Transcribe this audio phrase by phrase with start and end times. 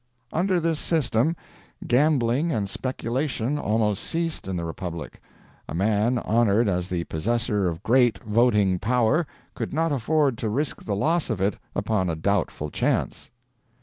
[0.33, 1.35] Under this system,
[1.85, 5.21] gambling and speculation almost ceased in the republic.
[5.69, 10.83] A man honoured as the possessor of great voting power could not afford to risk
[10.85, 13.29] the loss of it upon a doubtful chance.